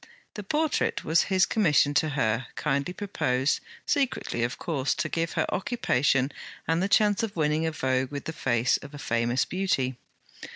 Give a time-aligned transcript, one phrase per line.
[0.33, 5.45] The portrait was his commission to her, kindly proposed, secretly of course, to give her
[5.53, 6.31] occupation
[6.67, 9.95] and the chance of winning a vogue with the face of a famous Beauty.